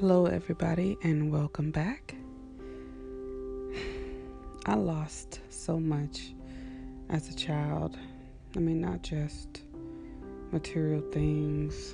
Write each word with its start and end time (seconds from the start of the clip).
Hello, 0.00 0.24
everybody, 0.24 0.96
and 1.02 1.30
welcome 1.30 1.70
back. 1.70 2.14
I 4.64 4.74
lost 4.74 5.40
so 5.50 5.78
much 5.78 6.32
as 7.10 7.28
a 7.28 7.34
child. 7.34 7.98
I 8.56 8.60
mean, 8.60 8.80
not 8.80 9.02
just 9.02 9.60
material 10.52 11.02
things. 11.12 11.92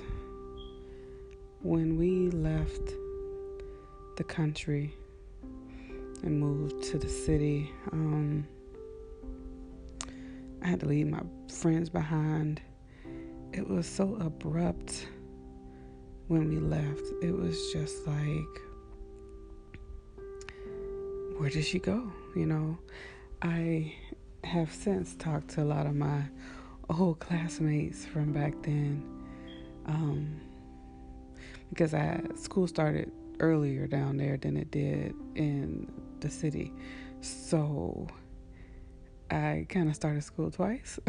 When 1.63 1.97
we 1.97 2.29
left 2.29 2.93
the 4.15 4.23
country 4.23 4.95
and 6.23 6.39
moved 6.39 6.81
to 6.83 6.97
the 6.97 7.09
city, 7.09 7.73
um, 7.91 8.47
I 10.61 10.67
had 10.69 10.79
to 10.79 10.85
leave 10.85 11.07
my 11.07 11.23
friends 11.51 11.89
behind. 11.89 12.61
It 13.51 13.67
was 13.69 13.85
so 13.85 14.15
abrupt 14.21 15.07
when 16.27 16.49
we 16.49 16.57
left. 16.57 17.03
It 17.21 17.35
was 17.35 17.71
just 17.71 18.05
like, 18.07 18.61
where 21.37 21.49
did 21.49 21.65
she 21.65 21.79
go? 21.79 22.11
You 22.35 22.45
know, 22.45 22.77
I 23.41 23.93
have 24.43 24.71
since 24.71 25.15
talked 25.15 25.49
to 25.51 25.61
a 25.61 25.65
lot 25.65 25.85
of 25.85 25.95
my 25.95 26.23
old 26.89 27.19
classmates 27.19 28.05
from 28.05 28.31
back 28.33 28.53
then. 28.61 29.03
Um, 29.85 30.41
because 31.69 31.93
I 31.93 32.21
school 32.35 32.67
started 32.67 33.11
earlier 33.39 33.87
down 33.87 34.17
there 34.17 34.37
than 34.37 34.57
it 34.57 34.71
did 34.71 35.13
in 35.35 35.91
the 36.19 36.29
city. 36.29 36.73
So 37.21 38.07
I 39.29 39.65
kind 39.69 39.89
of 39.89 39.95
started 39.95 40.23
school 40.23 40.51
twice. 40.51 40.99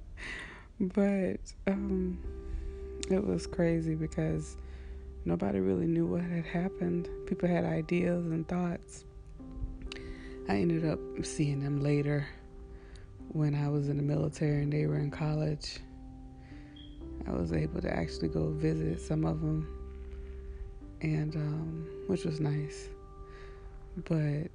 but 0.80 1.40
um, 1.66 2.18
it 3.10 3.24
was 3.24 3.46
crazy 3.46 3.94
because 3.94 4.56
nobody 5.24 5.60
really 5.60 5.86
knew 5.86 6.06
what 6.06 6.22
had 6.22 6.44
happened. 6.44 7.08
People 7.26 7.48
had 7.48 7.64
ideas 7.64 8.26
and 8.26 8.46
thoughts. 8.48 9.04
I 10.48 10.56
ended 10.56 10.84
up 10.84 10.98
seeing 11.24 11.62
them 11.62 11.80
later 11.80 12.26
when 13.28 13.54
I 13.54 13.68
was 13.68 13.88
in 13.88 13.96
the 13.96 14.02
military 14.02 14.62
and 14.62 14.72
they 14.72 14.86
were 14.86 14.98
in 14.98 15.10
college. 15.10 15.78
I 17.26 17.32
was 17.32 17.52
able 17.52 17.80
to 17.80 17.94
actually 17.94 18.28
go 18.28 18.50
visit 18.50 19.00
some 19.00 19.24
of 19.24 19.40
them, 19.40 19.68
and 21.02 21.34
um, 21.36 21.86
which 22.08 22.24
was 22.24 22.40
nice. 22.40 22.88
But 24.08 24.50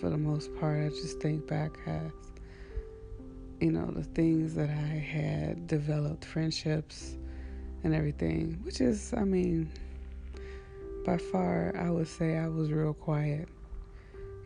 for 0.00 0.08
the 0.08 0.16
most 0.16 0.54
part, 0.60 0.84
I 0.84 0.88
just 0.90 1.20
think 1.20 1.46
back 1.48 1.72
as 1.86 2.12
you 3.60 3.72
know 3.72 3.90
the 3.90 4.04
things 4.04 4.54
that 4.54 4.70
I 4.70 4.72
had 4.72 5.66
developed, 5.66 6.24
friendships 6.24 7.16
and 7.84 7.94
everything, 7.94 8.58
which 8.64 8.80
is, 8.80 9.12
I 9.16 9.24
mean, 9.24 9.70
by 11.04 11.16
far, 11.16 11.74
I 11.78 11.90
would 11.90 12.08
say 12.08 12.36
I 12.36 12.48
was 12.48 12.70
real 12.70 12.94
quiet. 12.94 13.48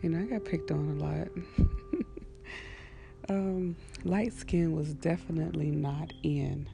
You 0.01 0.09
know, 0.09 0.19
I 0.19 0.25
got 0.25 0.45
picked 0.45 0.71
on 0.71 0.99
a 0.99 1.03
lot. 1.03 1.27
um, 3.29 3.75
light 4.03 4.33
skin 4.33 4.75
was 4.75 4.93
definitely 4.93 5.71
not 5.71 6.13
in 6.23 6.67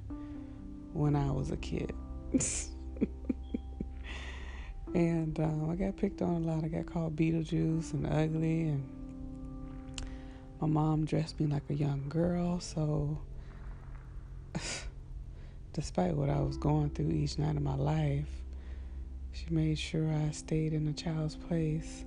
when 0.93 1.15
I 1.15 1.31
was 1.31 1.51
a 1.51 1.57
kid. 1.57 1.93
and 4.93 5.39
um, 5.39 5.69
I 5.69 5.75
got 5.75 5.95
picked 5.97 6.21
on 6.21 6.35
a 6.35 6.39
lot. 6.39 6.63
I 6.63 6.67
got 6.67 6.85
called 6.85 7.15
Beetlejuice 7.15 7.93
and 7.93 8.07
ugly, 8.07 8.63
and 8.63 8.83
my 10.59 10.67
mom 10.67 11.05
dressed 11.05 11.39
me 11.39 11.47
like 11.47 11.63
a 11.69 11.75
young 11.75 12.09
girl, 12.09 12.59
so 12.59 13.19
despite 15.73 16.15
what 16.15 16.29
I 16.29 16.39
was 16.39 16.57
going 16.57 16.89
through 16.89 17.11
each 17.11 17.37
night 17.37 17.55
of 17.55 17.61
my 17.61 17.75
life, 17.75 18.29
she 19.31 19.45
made 19.49 19.77
sure 19.77 20.11
I 20.11 20.31
stayed 20.31 20.73
in 20.73 20.87
a 20.87 20.93
child's 20.93 21.35
place. 21.35 22.05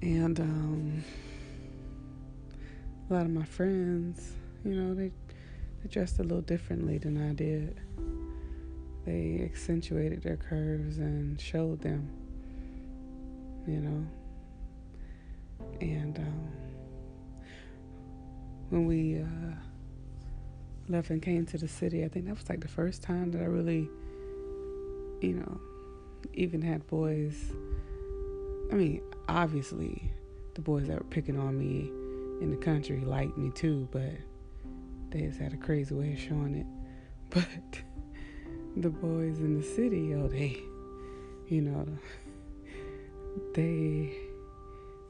And 0.00 0.38
um, 0.38 1.04
a 3.10 3.14
lot 3.14 3.22
of 3.22 3.30
my 3.30 3.44
friends, 3.44 4.32
you 4.64 4.74
know, 4.74 4.94
they, 4.94 5.10
they 5.82 5.88
dressed 5.90 6.18
a 6.18 6.22
little 6.22 6.42
differently 6.42 6.98
than 6.98 7.30
I 7.30 7.32
did. 7.32 7.80
They 9.04 9.42
accentuated 9.44 10.22
their 10.22 10.36
curves 10.36 10.98
and 10.98 11.40
showed 11.40 11.80
them, 11.82 12.08
you 13.66 13.80
know. 13.80 14.06
And 15.80 16.18
um, 16.18 16.48
when 18.70 18.86
we 18.86 19.20
uh, 19.20 19.54
left 20.88 21.10
and 21.10 21.22
came 21.22 21.46
to 21.46 21.58
the 21.58 21.68
city, 21.68 22.04
I 22.04 22.08
think 22.08 22.26
that 22.26 22.36
was 22.36 22.48
like 22.48 22.60
the 22.60 22.68
first 22.68 23.02
time 23.02 23.32
that 23.32 23.40
I 23.40 23.46
really, 23.46 23.88
you 25.20 25.34
know, 25.34 25.60
even 26.34 26.62
had 26.62 26.86
boys. 26.86 27.52
I 28.72 28.74
mean, 28.74 29.02
obviously, 29.28 30.10
the 30.54 30.60
boys 30.60 30.86
that 30.88 30.98
were 30.98 31.10
picking 31.10 31.38
on 31.38 31.58
me 31.58 31.90
in 32.42 32.50
the 32.50 32.56
country 32.56 33.00
liked 33.00 33.36
me 33.36 33.50
too, 33.50 33.88
but 33.90 34.12
they 35.10 35.22
just 35.22 35.38
had 35.38 35.52
a 35.52 35.56
crazy 35.56 35.94
way 35.94 36.12
of 36.12 36.18
showing 36.18 36.54
it. 36.54 36.66
But 37.30 37.82
the 38.76 38.90
boys 38.90 39.38
in 39.38 39.58
the 39.58 39.64
city, 39.64 40.14
oh, 40.14 40.28
they, 40.28 40.60
you 41.48 41.62
know, 41.62 41.86
they 43.54 44.14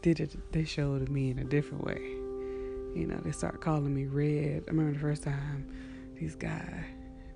did 0.00 0.20
it, 0.20 0.52
they 0.52 0.64
showed 0.64 1.08
me 1.08 1.30
in 1.30 1.38
a 1.38 1.44
different 1.44 1.84
way. 1.84 2.13
You 2.94 3.08
know, 3.08 3.20
they 3.24 3.32
start 3.32 3.60
calling 3.60 3.92
me 3.92 4.04
Red. 4.04 4.64
I 4.68 4.70
remember 4.70 4.92
the 4.92 5.00
first 5.00 5.24
time 5.24 5.66
these 6.14 6.36
guy, 6.36 6.86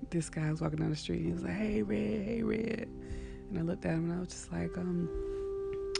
this 0.09 0.29
guy 0.29 0.49
was 0.49 0.61
walking 0.61 0.79
down 0.79 0.89
the 0.89 0.95
street. 0.95 1.25
He 1.25 1.33
was 1.33 1.43
like, 1.43 1.53
"Hey, 1.53 1.81
Red, 1.81 2.23
hey, 2.23 2.43
Red," 2.43 2.87
and 3.49 3.59
I 3.59 3.61
looked 3.61 3.85
at 3.85 3.91
him 3.91 4.09
and 4.09 4.13
I 4.13 4.19
was 4.19 4.29
just 4.29 4.53
like, 4.53 4.77
"Um, 4.77 5.09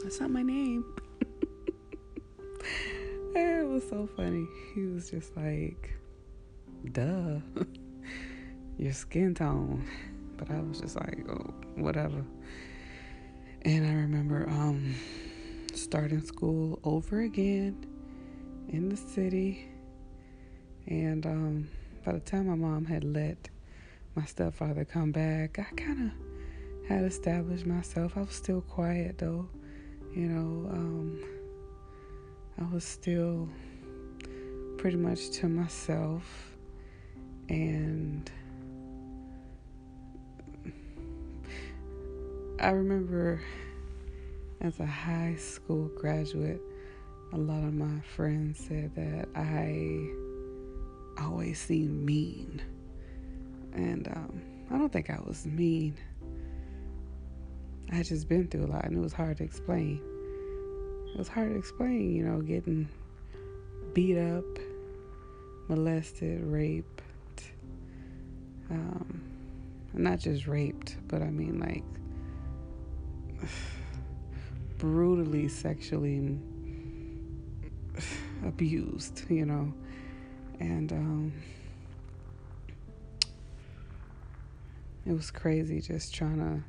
that's 0.02 0.18
not 0.18 0.30
my 0.30 0.42
name." 0.42 0.82
it 3.34 3.68
was 3.68 3.86
so 3.86 4.08
funny. 4.16 4.46
He 4.74 4.86
was 4.86 5.10
just 5.10 5.36
like, 5.36 5.90
"Duh, 6.92 7.40
your 8.78 8.94
skin 8.94 9.34
tone," 9.34 9.84
but 10.38 10.50
I 10.50 10.60
was 10.60 10.80
just 10.80 10.96
like, 10.96 11.26
"Oh, 11.28 11.52
whatever." 11.74 12.24
And 13.62 13.86
I 13.86 13.92
remember 13.92 14.48
um 14.48 14.94
starting 15.74 16.22
school 16.22 16.80
over 16.82 17.20
again 17.20 17.89
in 18.72 18.88
the 18.88 18.96
city. 18.96 19.68
And 20.86 21.26
um, 21.26 21.68
by 22.04 22.12
the 22.12 22.20
time 22.20 22.46
my 22.46 22.54
mom 22.54 22.84
had 22.84 23.04
let 23.04 23.50
my 24.14 24.24
stepfather 24.24 24.84
come 24.84 25.12
back, 25.12 25.58
I 25.58 25.64
kind 25.74 26.10
of 26.10 26.88
had 26.88 27.04
established 27.04 27.66
myself. 27.66 28.16
I 28.16 28.20
was 28.20 28.34
still 28.34 28.60
quiet 28.62 29.18
though, 29.18 29.48
you 30.14 30.26
know. 30.26 30.70
Um, 30.70 31.20
I 32.60 32.74
was 32.74 32.84
still 32.84 33.48
pretty 34.78 34.96
much 34.96 35.30
to 35.30 35.48
myself, 35.48 36.24
and 37.48 38.30
I 42.58 42.70
remember 42.70 43.40
as 44.60 44.78
a 44.80 44.86
high 44.86 45.36
school 45.38 45.88
graduate 45.96 46.60
a 47.32 47.36
lot 47.36 47.62
of 47.62 47.72
my 47.74 48.00
friends 48.16 48.58
said 48.58 48.94
that 48.96 49.28
I 49.36 50.08
always 51.22 51.60
seemed 51.60 52.04
mean. 52.04 52.60
And 53.72 54.08
um, 54.08 54.42
I 54.70 54.78
don't 54.78 54.92
think 54.92 55.10
I 55.10 55.20
was 55.24 55.46
mean. 55.46 55.96
I 57.92 57.96
had 57.96 58.06
just 58.06 58.28
been 58.28 58.48
through 58.48 58.64
a 58.64 58.66
lot 58.66 58.84
and 58.84 58.96
it 58.96 59.00
was 59.00 59.12
hard 59.12 59.36
to 59.38 59.44
explain. 59.44 60.00
It 61.14 61.18
was 61.18 61.28
hard 61.28 61.52
to 61.52 61.58
explain, 61.58 62.14
you 62.14 62.24
know, 62.24 62.40
getting 62.40 62.88
beat 63.94 64.18
up, 64.18 64.44
molested, 65.68 66.42
raped. 66.44 67.02
Um, 68.70 69.22
not 69.92 70.18
just 70.18 70.46
raped, 70.46 70.96
but 71.08 71.22
I 71.22 71.30
mean 71.30 71.60
like 71.60 71.84
brutally 74.78 75.48
sexually 75.48 76.38
abused, 78.44 79.24
you 79.30 79.46
know. 79.46 79.72
And 80.58 80.92
um, 80.92 81.32
it 85.06 85.12
was 85.12 85.30
crazy 85.30 85.80
just 85.80 86.14
trying 86.14 86.38
to 86.38 86.62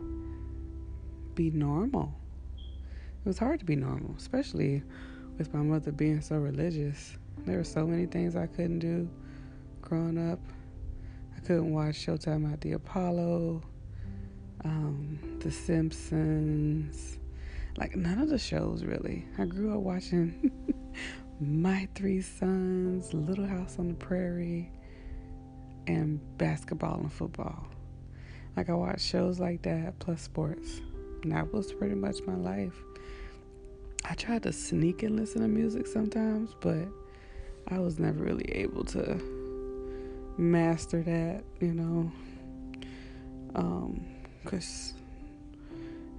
be 1.36 1.51
normal. 1.51 2.13
It 2.57 3.28
was 3.28 3.38
hard 3.38 3.60
to 3.60 3.66
be 3.66 3.75
normal, 3.75 4.16
especially 4.18 4.81
with 5.38 5.54
my 5.54 5.62
mother 5.62 5.92
being 5.92 6.22
so 6.22 6.38
religious. 6.38 7.18
There 7.45 7.57
were 7.57 7.63
so 7.63 7.86
many 7.86 8.06
things 8.06 8.36
I 8.36 8.48
couldn't 8.48 8.80
do 8.80 9.10
growing 9.81 10.31
up. 10.31 10.39
I 11.36 11.39
couldn't 11.42 11.74
watch 11.74 11.95
Showtime 11.95 12.51
at 12.51 12.62
the 12.62 12.74
Apollo, 12.74 13.62
um, 14.63 15.19
The 15.39 15.51
Simpsons, 15.51 17.18
like 17.78 17.95
none 17.95 18.19
of 18.19 18.30
the 18.30 18.38
shows 18.38 18.83
really. 18.83 19.25
I 19.38 19.45
grew 19.45 19.74
up 19.75 19.81
watching 19.81 20.51
My 21.41 21.88
Three 21.95 22.21
Sons, 22.21 23.15
Little 23.15 23.47
House 23.47 23.79
on 23.79 23.88
the 23.88 23.93
Prairie, 23.95 24.69
and 25.88 26.19
basketball 26.38 26.99
and 26.99 27.11
football. 27.11 27.65
Like 28.55 28.69
I 28.69 28.73
watched 28.73 29.01
shows 29.01 29.39
like 29.39 29.63
that 29.63 29.97
plus 29.97 30.21
sports. 30.21 30.81
And 31.23 31.31
that 31.31 31.51
was 31.51 31.73
pretty 31.73 31.95
much 31.95 32.17
my 32.27 32.35
life. 32.35 32.75
I 34.05 34.13
tried 34.13 34.43
to 34.43 34.53
sneak 34.53 35.01
and 35.01 35.15
listen 35.15 35.41
to 35.41 35.47
music 35.47 35.88
sometimes, 35.88 36.55
but 36.61 36.88
I 37.67 37.79
was 37.79 37.97
never 37.97 38.23
really 38.23 38.45
able 38.51 38.83
to 38.85 39.19
master 40.37 41.01
that, 41.01 41.44
you 41.59 41.73
know. 41.73 42.11
Um, 43.55 44.05
cause 44.45 44.94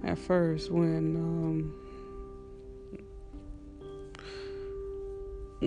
at 0.03 0.17
first 0.17 0.69
when 0.69 1.15
um 1.15 1.82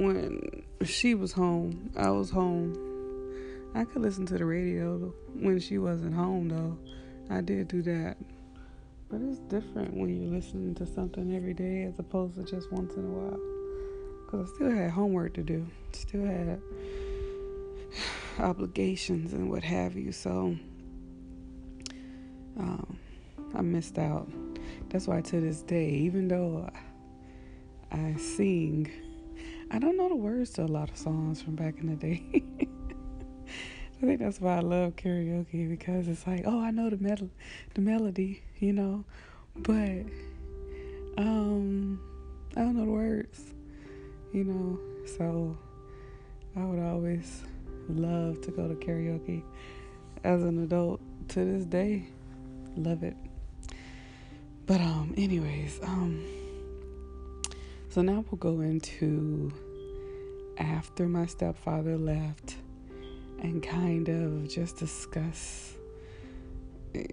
when 0.02 0.62
she 0.84 1.14
was 1.14 1.32
home, 1.32 1.90
I 1.96 2.10
was 2.10 2.30
home. 2.30 2.76
I 3.74 3.84
could 3.84 4.02
listen 4.02 4.26
to 4.26 4.38
the 4.38 4.44
radio 4.44 5.12
when 5.34 5.60
she 5.60 5.78
wasn't 5.78 6.14
home 6.14 6.48
though. 6.48 6.78
I 7.34 7.40
did 7.40 7.68
do 7.68 7.82
that. 7.82 8.16
But 9.08 9.20
it's 9.20 9.38
different 9.38 9.94
when 9.94 10.08
you're 10.08 10.32
listening 10.32 10.74
to 10.76 10.86
something 10.86 11.34
every 11.34 11.54
day 11.54 11.84
as 11.84 11.98
opposed 11.98 12.34
to 12.36 12.44
just 12.44 12.72
once 12.72 12.94
in 12.94 13.04
a 13.04 13.08
while. 13.08 13.40
Because 14.24 14.50
I 14.50 14.54
still 14.54 14.70
had 14.70 14.90
homework 14.90 15.34
to 15.34 15.42
do, 15.42 15.66
still 15.92 16.24
had 16.24 16.60
obligations 18.38 19.32
and 19.32 19.48
what 19.48 19.62
have 19.62 19.96
you. 19.96 20.10
So 20.12 20.56
um, 22.58 22.98
I 23.54 23.62
missed 23.62 23.98
out. 23.98 24.28
That's 24.88 25.06
why 25.06 25.20
to 25.20 25.40
this 25.40 25.62
day, 25.62 25.90
even 25.90 26.28
though 26.28 26.68
I 27.92 28.14
sing, 28.16 28.90
I 29.70 29.78
don't 29.78 29.96
know 29.96 30.08
the 30.08 30.16
words 30.16 30.50
to 30.52 30.62
a 30.62 30.66
lot 30.66 30.90
of 30.90 30.96
songs 30.96 31.42
from 31.42 31.56
back 31.56 31.78
in 31.80 31.88
the 31.88 31.96
day. 31.96 32.22
I 33.96 34.06
think 34.06 34.20
that's 34.20 34.40
why 34.40 34.58
I 34.58 34.60
love 34.60 34.94
karaoke 34.96 35.68
because 35.68 36.06
it's 36.06 36.26
like, 36.26 36.42
oh, 36.46 36.60
I 36.60 36.70
know 36.70 36.90
the 36.90 37.28
the 37.74 37.80
melody, 37.80 38.42
you 38.58 38.72
know, 38.72 39.04
but 39.56 40.04
um, 41.18 41.98
I 42.56 42.60
don't 42.60 42.76
know 42.76 42.84
the 42.84 42.90
words, 42.90 43.54
you 44.32 44.44
know. 44.44 44.78
So 45.06 45.56
I 46.56 46.64
would 46.64 46.78
always 46.78 47.42
love 47.88 48.40
to 48.42 48.50
go 48.50 48.68
to 48.68 48.74
karaoke 48.74 49.42
as 50.24 50.42
an 50.42 50.62
adult 50.62 51.00
to 51.28 51.44
this 51.44 51.64
day. 51.64 52.06
Love 52.76 53.02
it. 53.02 53.16
But 54.66 54.80
um 54.80 55.14
anyways, 55.16 55.80
um 55.82 56.22
so 57.96 58.02
now 58.02 58.22
we'll 58.30 58.36
go 58.36 58.60
into 58.60 59.50
after 60.58 61.08
my 61.08 61.24
stepfather 61.24 61.96
left 61.96 62.56
and 63.40 63.62
kind 63.62 64.10
of 64.10 64.46
just 64.46 64.76
discuss 64.76 65.72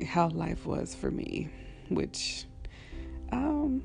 how 0.06 0.28
life 0.28 0.66
was 0.66 0.94
for 0.94 1.10
me, 1.10 1.48
which 1.88 2.44
um 3.32 3.82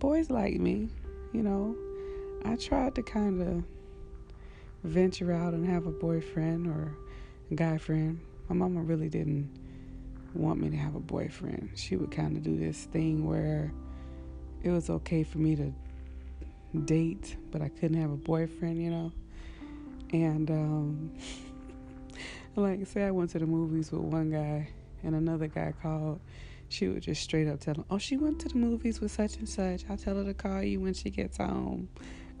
boys 0.00 0.30
like 0.30 0.58
me, 0.58 0.88
you 1.32 1.44
know. 1.44 1.76
I 2.44 2.56
tried 2.56 2.96
to 2.96 3.04
kind 3.04 3.40
of 3.40 3.62
venture 4.82 5.30
out 5.30 5.54
and 5.54 5.64
have 5.64 5.86
a 5.86 5.92
boyfriend 5.92 6.66
or 6.66 6.92
a 7.52 7.54
guy 7.54 7.78
friend. 7.78 8.18
My 8.48 8.56
mama 8.56 8.80
really 8.80 9.08
didn't 9.08 9.48
want 10.34 10.60
me 10.60 10.70
to 10.70 10.76
have 10.76 10.96
a 10.96 11.00
boyfriend. 11.00 11.70
She 11.76 11.94
would 11.94 12.10
kind 12.10 12.36
of 12.36 12.42
do 12.42 12.58
this 12.58 12.86
thing 12.86 13.24
where 13.24 13.72
it 14.62 14.70
was 14.70 14.90
okay 14.90 15.22
for 15.22 15.38
me 15.38 15.56
to 15.56 15.72
date, 16.84 17.36
but 17.50 17.62
I 17.62 17.68
couldn't 17.68 18.00
have 18.00 18.10
a 18.10 18.16
boyfriend, 18.16 18.82
you 18.82 18.90
know. 18.90 19.12
And 20.12 20.50
um, 20.50 21.12
like, 22.56 22.86
say 22.86 23.04
I 23.04 23.10
went 23.10 23.30
to 23.30 23.38
the 23.38 23.46
movies 23.46 23.90
with 23.92 24.02
one 24.02 24.30
guy 24.30 24.68
and 25.02 25.14
another 25.14 25.48
guy 25.48 25.72
called, 25.82 26.20
she 26.68 26.88
would 26.88 27.02
just 27.02 27.22
straight 27.22 27.48
up 27.48 27.60
tell 27.60 27.74
him, 27.74 27.84
"Oh, 27.90 27.98
she 27.98 28.16
went 28.16 28.40
to 28.40 28.48
the 28.48 28.56
movies 28.56 29.00
with 29.00 29.12
such 29.12 29.36
and 29.36 29.48
such. 29.48 29.84
I'll 29.90 29.96
tell 29.96 30.16
her 30.16 30.24
to 30.24 30.34
call 30.34 30.62
you 30.62 30.80
when 30.80 30.94
she 30.94 31.10
gets 31.10 31.36
home." 31.36 31.88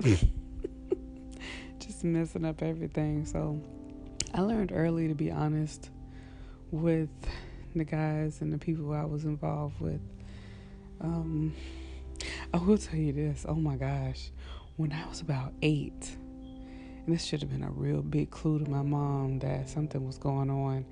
just 1.78 2.04
messing 2.04 2.44
up 2.44 2.62
everything. 2.62 3.26
So 3.26 3.60
I 4.32 4.40
learned 4.40 4.72
early 4.72 5.08
to 5.08 5.14
be 5.14 5.30
honest 5.30 5.90
with 6.70 7.10
the 7.74 7.84
guys 7.84 8.40
and 8.40 8.52
the 8.52 8.58
people 8.58 8.92
I 8.92 9.04
was 9.04 9.24
involved 9.24 9.80
with. 9.80 10.00
Um, 11.00 11.54
I 12.54 12.58
will 12.58 12.76
tell 12.76 12.98
you 12.98 13.12
this. 13.12 13.46
Oh 13.48 13.54
my 13.54 13.76
gosh, 13.76 14.30
when 14.76 14.92
I 14.92 15.08
was 15.08 15.22
about 15.22 15.54
eight, 15.62 16.16
and 17.04 17.14
this 17.14 17.24
should 17.24 17.40
have 17.40 17.50
been 17.50 17.62
a 17.62 17.70
real 17.70 18.02
big 18.02 18.30
clue 18.30 18.58
to 18.58 18.70
my 18.70 18.82
mom 18.82 19.38
that 19.38 19.70
something 19.70 20.06
was 20.06 20.18
going 20.18 20.50
on. 20.50 20.84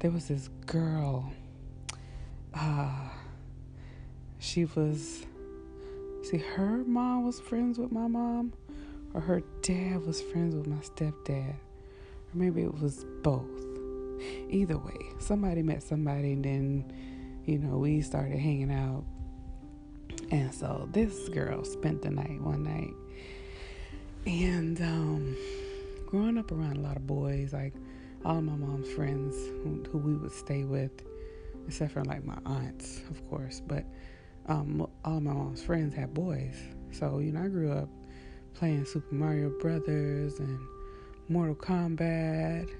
There 0.00 0.10
was 0.10 0.26
this 0.26 0.48
girl. 0.66 1.32
Uh, 2.52 3.08
she 4.40 4.64
was. 4.64 5.24
See, 6.24 6.38
her 6.38 6.82
mom 6.84 7.24
was 7.24 7.38
friends 7.38 7.78
with 7.78 7.92
my 7.92 8.08
mom, 8.08 8.52
or 9.12 9.20
her 9.20 9.42
dad 9.62 10.04
was 10.04 10.20
friends 10.20 10.54
with 10.56 10.66
my 10.66 10.78
stepdad, 10.78 11.50
or 11.50 12.34
maybe 12.34 12.62
it 12.62 12.74
was 12.80 13.04
both. 13.22 13.44
Either 14.50 14.78
way, 14.78 14.96
somebody 15.18 15.62
met 15.62 15.82
somebody, 15.82 16.32
and 16.32 16.44
then, 16.44 16.92
you 17.44 17.58
know, 17.58 17.78
we 17.78 18.00
started 18.00 18.38
hanging 18.38 18.72
out. 18.72 19.04
And 20.30 20.54
so 20.54 20.88
this 20.92 21.28
girl 21.28 21.64
spent 21.64 22.02
the 22.02 22.10
night 22.10 22.40
one 22.40 22.64
night. 22.64 22.94
And 24.26 24.80
um, 24.80 25.36
growing 26.06 26.38
up 26.38 26.50
around 26.50 26.78
a 26.78 26.80
lot 26.80 26.96
of 26.96 27.06
boys, 27.06 27.52
like 27.52 27.74
all 28.24 28.38
of 28.38 28.44
my 28.44 28.54
mom's 28.54 28.90
friends 28.92 29.36
who, 29.36 29.84
who 29.90 29.98
we 29.98 30.14
would 30.14 30.32
stay 30.32 30.64
with, 30.64 31.02
except 31.66 31.92
for 31.92 32.04
like 32.04 32.24
my 32.24 32.38
aunts, 32.46 33.02
of 33.10 33.28
course, 33.28 33.60
but 33.66 33.84
um, 34.46 34.86
all 35.04 35.18
of 35.18 35.22
my 35.22 35.32
mom's 35.32 35.62
friends 35.62 35.94
had 35.94 36.14
boys. 36.14 36.56
So, 36.90 37.18
you 37.18 37.32
know, 37.32 37.42
I 37.42 37.48
grew 37.48 37.72
up 37.72 37.88
playing 38.54 38.84
Super 38.86 39.14
Mario 39.14 39.50
Brothers 39.60 40.38
and 40.38 40.58
Mortal 41.28 41.54
Kombat 41.54 42.70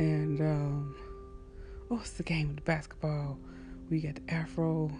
and 0.00 0.40
um, 0.40 0.96
what's 1.88 2.12
the 2.12 2.22
game 2.22 2.48
with 2.48 2.56
the 2.56 2.62
basketball? 2.62 3.38
We 3.90 4.00
got 4.00 4.14
the 4.14 4.32
Afro. 4.32 4.90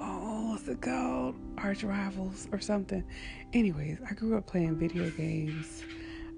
Oh, 0.00 0.50
what's 0.50 0.68
it 0.68 0.80
called? 0.80 1.34
Arch 1.58 1.84
Rivals 1.84 2.48
or 2.52 2.60
something. 2.60 3.04
Anyways, 3.52 3.98
I 4.08 4.14
grew 4.14 4.36
up 4.36 4.46
playing 4.46 4.76
video 4.76 5.10
games. 5.10 5.82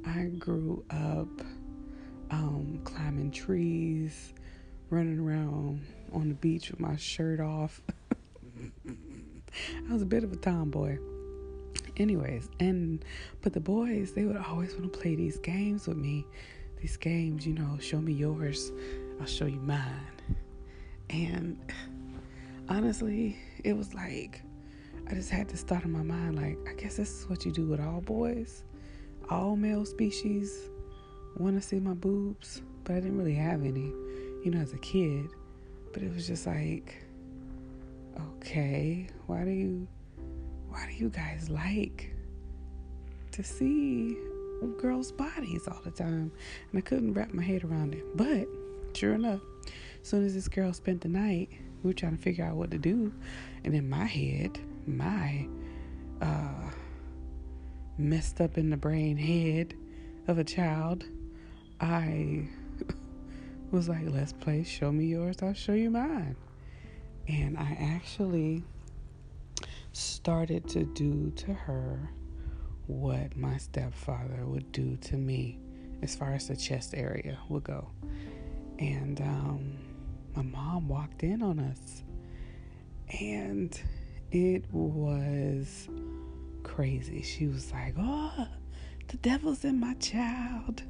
I 0.07 0.25
grew 0.39 0.85
up 0.91 1.29
um, 2.31 2.81
climbing 2.85 3.31
trees, 3.31 4.33
running 4.89 5.19
around 5.19 5.85
on 6.13 6.29
the 6.29 6.35
beach 6.35 6.71
with 6.71 6.81
my 6.81 6.97
shirt 6.97 7.41
off. 7.41 7.81
I 8.89 9.93
was 9.93 10.03
a 10.03 10.07
bit 10.07 10.25
of 10.25 10.33
a 10.33 10.37
tomboy. 10.37 10.99
Anyways, 11.97 12.49
and 12.61 13.05
but 13.43 13.53
the 13.53 13.61
boys, 13.61 14.13
they 14.13 14.25
would 14.25 14.37
always 14.37 14.73
want 14.75 14.93
to 14.93 14.99
play 14.99 15.15
these 15.15 15.39
games 15.39 15.87
with 15.87 15.99
me 15.99 16.25
these 16.81 16.97
games, 16.97 17.47
you 17.47 17.53
know, 17.53 17.79
show 17.79 18.01
me 18.01 18.13
yours, 18.13 18.73
I'll 19.21 19.27
show 19.27 19.47
you 19.47 19.61
mine. 19.61 20.13
And 21.11 21.59
honestly, 22.71 23.37
it 23.65 23.77
was 23.77 23.93
like 23.95 24.43
I 25.11 25.15
just 25.15 25.31
had 25.31 25.49
this 25.49 25.63
thought 25.63 25.85
in 25.85 25.91
my 25.91 26.03
mind 26.03 26.37
like, 26.37 26.57
I 26.69 26.75
guess 26.81 26.97
this 26.97 27.11
is 27.11 27.29
what 27.29 27.45
you 27.45 27.51
do 27.51 27.67
with 27.67 27.81
all 27.81 28.01
boys. 28.01 28.63
All 29.29 29.57
male 29.57 29.85
species 29.85 30.71
want 31.37 31.61
to 31.61 31.67
see 31.67 31.81
my 31.81 31.95
boobs, 31.95 32.63
but 32.85 32.95
I 32.95 33.01
didn't 33.01 33.19
really 33.19 33.35
have 33.35 33.65
any, 33.65 33.93
you 34.45 34.51
know, 34.53 34.61
as 34.61 34.73
a 34.73 34.79
kid. 34.79 35.29
But 35.93 36.05
it 36.05 36.15
was 36.15 36.29
just 36.29 36.47
like, 36.47 37.03
okay, 38.37 39.09
why 39.27 39.45
do 39.45 39.51
you, 39.51 39.89
why 40.69 40.87
do 40.89 40.95
you 40.97 41.11
guys 41.11 41.51
like 41.51 42.15
to 43.33 43.43
see 43.43 44.17
girls' 44.79 45.11
bodies 45.11 45.67
all 45.67 45.81
the 45.85 45.91
time, 45.91 46.31
and 46.71 46.79
I 46.79 46.81
couldn't 46.81 47.15
wrap 47.15 47.33
my 47.33 47.43
head 47.43 47.65
around 47.65 47.95
it. 47.95 48.05
But 48.17 48.47
sure 48.95 49.15
enough, 49.15 49.41
as 50.03 50.09
soon 50.09 50.25
as 50.25 50.35
this 50.35 50.49
girl 50.49 50.73
spent 50.73 51.01
the 51.01 51.09
night, 51.09 51.49
we 51.83 51.89
were 51.89 51.95
trying 51.95 52.17
to 52.17 52.23
figure 52.23 52.45
out 52.45 52.57
what 52.57 52.71
to 52.71 52.79
do, 52.79 53.13
and 53.65 53.75
in 53.75 53.89
my 53.89 54.05
head, 54.05 54.59
my 54.87 55.47
uh, 56.21 56.71
messed 57.99 58.41
up 58.41 58.59
in 58.59 58.71
the 58.71 58.77
brain 58.77 59.17
head 59.17 59.75
of 60.27 60.39
a 60.39 60.45
child, 60.45 61.05
I 61.81 62.49
was 63.71 63.89
like, 63.89 64.05
let's 64.07 64.33
play 64.33 64.63
Show 64.65 64.93
Me 64.93 65.07
Yours, 65.07 65.37
I'll 65.43 65.55
Show 65.55 65.73
You 65.73 65.91
Mine. 65.91 66.37
And 67.29 67.57
I 67.57 67.77
actually 67.79 68.65
started 69.93 70.69
to 70.71 70.85
do 70.85 71.31
to 71.37 71.53
her 71.53 72.11
what 72.87 73.37
my 73.37 73.57
stepfather 73.57 74.45
would 74.45 74.73
do 74.73 74.97
to 74.97 75.17
me 75.17 75.59
as 76.03 76.17
far 76.17 76.33
as 76.33 76.49
the 76.49 76.57
chest 76.57 76.95
area 76.97 77.39
would 77.49 77.65
go. 77.65 77.89
And 78.79 79.21
um, 79.21 79.79
my 80.35 80.43
mom 80.43 80.89
walked 80.89 81.23
in 81.23 81.43
on 81.43 81.59
us, 81.59 82.03
and 83.21 83.79
it 84.31 84.65
was 84.73 85.89
crazy. 86.63 87.23
She 87.23 87.47
was 87.47 87.73
like, 87.73 87.95
Oh, 87.99 88.47
the 89.09 89.17
devil's 89.19 89.65
in 89.65 89.81
my 89.81 89.95
child, 89.95 90.83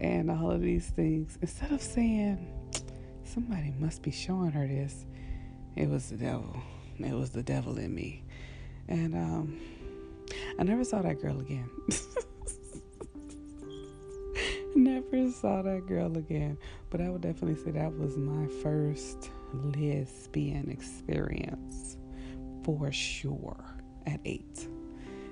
and 0.00 0.30
all 0.30 0.50
of 0.50 0.60
these 0.60 0.88
things. 0.88 1.38
Instead 1.40 1.72
of 1.72 1.80
saying, 1.80 2.46
somebody 3.24 3.72
must 3.78 4.02
be 4.02 4.10
showing 4.10 4.50
her 4.50 4.66
this. 4.66 5.04
It 5.76 5.88
was 5.88 6.10
the 6.10 6.16
devil. 6.16 6.60
It 6.98 7.14
was 7.14 7.30
the 7.30 7.42
devil 7.42 7.78
in 7.78 7.94
me. 7.94 8.24
And 8.88 9.14
um, 9.14 9.58
I 10.58 10.64
never 10.64 10.84
saw 10.84 11.02
that 11.02 11.20
girl 11.20 11.40
again. 11.40 11.70
never 14.74 15.30
saw 15.30 15.62
that 15.62 15.86
girl 15.86 16.16
again. 16.16 16.58
But 16.92 17.00
I 17.00 17.08
would 17.08 17.22
definitely 17.22 17.56
say 17.56 17.70
that 17.70 17.98
was 17.98 18.18
my 18.18 18.46
first 18.62 19.30
lesbian 19.54 20.70
experience 20.70 21.96
for 22.64 22.92
sure 22.92 23.64
at 24.06 24.20
eight. 24.26 24.68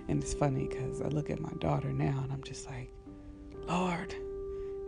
And 0.09 0.23
it's 0.23 0.33
funny 0.33 0.69
because 0.69 1.03
I 1.03 1.09
look 1.09 1.29
at 1.29 1.39
my 1.39 1.53
daughter 1.59 1.93
now 1.93 2.19
and 2.23 2.33
I'm 2.33 2.43
just 2.43 2.67
like, 2.67 2.91
Lord, 3.69 4.15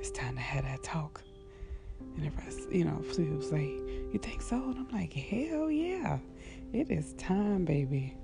it's 0.00 0.10
time 0.12 0.34
to 0.36 0.40
have 0.40 0.64
that 0.64 0.82
talk. 0.82 1.22
And 2.16 2.24
everybody, 2.24 2.78
you 2.78 2.86
know, 2.86 3.04
people 3.14 3.36
like, 3.50 3.68
You 4.10 4.18
think 4.22 4.40
so? 4.40 4.56
And 4.56 4.78
I'm 4.78 4.88
like, 4.88 5.12
Hell 5.12 5.70
yeah. 5.70 6.20
It 6.72 6.90
is 6.90 7.12
time, 7.18 7.66
baby. 7.66 8.16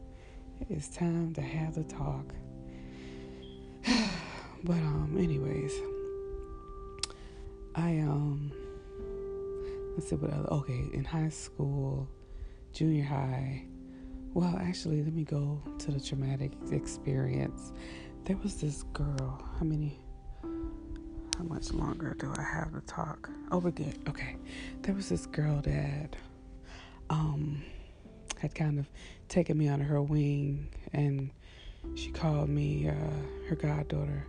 It 0.58 0.70
is 0.70 0.88
time 0.88 1.34
to 1.34 1.42
have 1.42 1.74
the 1.74 1.84
talk. 1.84 2.32
but 4.64 4.78
um, 4.78 5.18
anyways, 5.20 5.74
I 7.78 7.98
um, 8.00 8.50
let's 9.94 10.10
see 10.10 10.16
what 10.16 10.32
other. 10.32 10.48
Okay, 10.48 10.88
in 10.92 11.04
high 11.04 11.28
school, 11.28 12.08
junior 12.72 13.04
high. 13.04 13.62
Well, 14.34 14.58
actually, 14.60 15.02
let 15.04 15.14
me 15.14 15.22
go 15.22 15.62
to 15.78 15.92
the 15.92 16.00
traumatic 16.00 16.50
experience. 16.72 17.72
There 18.24 18.36
was 18.38 18.60
this 18.60 18.82
girl. 18.92 19.40
How 19.58 19.64
many? 19.64 19.96
How 20.42 21.44
much 21.44 21.72
longer 21.72 22.16
do 22.18 22.32
I 22.36 22.42
have 22.42 22.72
to 22.72 22.80
talk? 22.80 23.30
Oh, 23.52 23.58
we're 23.58 23.70
good. 23.70 23.96
Okay. 24.08 24.36
There 24.82 24.94
was 24.94 25.08
this 25.08 25.26
girl 25.26 25.60
that 25.62 26.16
um 27.10 27.62
had 28.40 28.56
kind 28.56 28.80
of 28.80 28.90
taken 29.28 29.56
me 29.56 29.68
under 29.68 29.84
her 29.84 30.02
wing 30.02 30.68
and 30.92 31.30
she 31.94 32.10
called 32.10 32.48
me 32.48 32.88
uh, 32.88 33.48
her 33.48 33.54
goddaughter. 33.54 34.26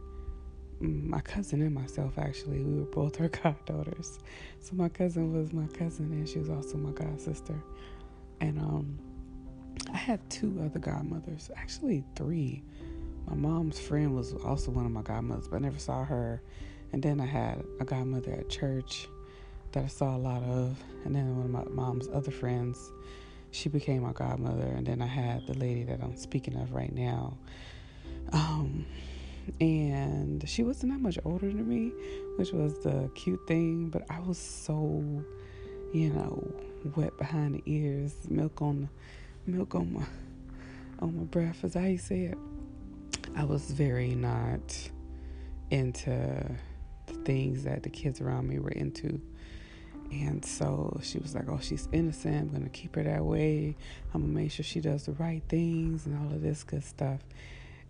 Mm, 0.81 1.07
my 1.07 1.19
cousin 1.21 1.61
and 1.61 1.73
myself, 1.75 2.17
actually, 2.17 2.61
we 2.61 2.79
were 2.79 2.85
both 2.85 3.15
her 3.17 3.29
goddaughters. 3.43 4.19
So 4.59 4.75
my 4.75 4.89
cousin 4.89 5.33
was 5.33 5.51
my 5.51 5.67
cousin, 5.67 6.11
and 6.11 6.27
she 6.27 6.39
was 6.39 6.49
also 6.49 6.77
my 6.77 6.91
god 6.91 7.19
sister. 7.19 7.55
And 8.41 8.59
um, 8.59 8.99
I 9.93 9.97
had 9.97 10.27
two 10.29 10.61
other 10.63 10.79
godmothers, 10.79 11.51
actually 11.55 12.03
three. 12.15 12.63
My 13.27 13.35
mom's 13.35 13.79
friend 13.79 14.15
was 14.15 14.33
also 14.33 14.71
one 14.71 14.85
of 14.85 14.91
my 14.91 15.01
godmothers, 15.01 15.47
but 15.47 15.57
I 15.57 15.59
never 15.59 15.79
saw 15.79 16.03
her. 16.05 16.41
And 16.91 17.03
then 17.03 17.19
I 17.19 17.25
had 17.25 17.63
a 17.79 17.85
godmother 17.85 18.31
at 18.31 18.49
church 18.49 19.07
that 19.73 19.83
I 19.83 19.87
saw 19.87 20.15
a 20.15 20.17
lot 20.17 20.41
of. 20.43 20.81
And 21.05 21.15
then 21.15 21.35
one 21.37 21.45
of 21.45 21.51
my 21.51 21.83
mom's 21.83 22.07
other 22.13 22.31
friends, 22.31 22.91
she 23.51 23.69
became 23.69 24.03
my 24.03 24.13
godmother. 24.13 24.65
And 24.65 24.87
then 24.87 25.01
I 25.01 25.07
had 25.07 25.45
the 25.45 25.53
lady 25.53 25.83
that 25.83 26.01
I'm 26.01 26.15
speaking 26.15 26.55
of 26.55 26.73
right 26.73 26.93
now. 26.93 27.37
Um, 28.31 28.78
and 29.59 30.47
she 30.47 30.63
wasn't 30.63 30.91
that 30.93 31.01
much 31.01 31.17
older 31.25 31.47
than 31.47 31.67
me, 31.67 31.91
which 32.37 32.51
was 32.51 32.79
the 32.79 33.09
cute 33.15 33.45
thing. 33.47 33.89
But 33.89 34.03
I 34.09 34.19
was 34.19 34.37
so, 34.37 35.03
you 35.93 36.09
know, 36.09 36.51
wet 36.95 37.17
behind 37.17 37.55
the 37.55 37.63
ears, 37.65 38.13
milk 38.29 38.61
on, 38.61 38.89
milk 39.45 39.75
on 39.75 39.93
my, 39.93 40.05
on 40.99 41.17
my 41.17 41.23
breath, 41.23 41.63
as 41.63 41.75
I 41.75 41.95
say 41.95 42.25
it. 42.25 42.37
I 43.35 43.43
was 43.43 43.71
very 43.71 44.15
not 44.15 44.89
into 45.69 46.55
the 47.07 47.13
things 47.25 47.63
that 47.63 47.83
the 47.83 47.89
kids 47.89 48.21
around 48.21 48.47
me 48.47 48.59
were 48.59 48.71
into. 48.71 49.21
And 50.11 50.43
so 50.43 50.99
she 51.03 51.19
was 51.19 51.35
like, 51.35 51.47
Oh, 51.49 51.59
she's 51.61 51.87
innocent. 51.91 52.35
I'm 52.35 52.49
going 52.49 52.63
to 52.63 52.69
keep 52.69 52.95
her 52.95 53.03
that 53.03 53.23
way. 53.23 53.75
I'm 54.13 54.21
going 54.21 54.33
to 54.33 54.41
make 54.41 54.51
sure 54.51 54.63
she 54.63 54.81
does 54.81 55.05
the 55.05 55.11
right 55.13 55.43
things 55.47 56.05
and 56.05 56.17
all 56.17 56.33
of 56.33 56.41
this 56.41 56.63
good 56.63 56.83
stuff. 56.83 57.19